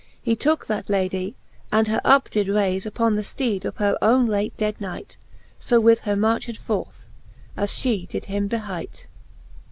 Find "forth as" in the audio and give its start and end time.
6.57-7.85